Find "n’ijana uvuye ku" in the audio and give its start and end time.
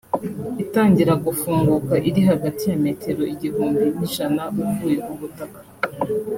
3.97-5.13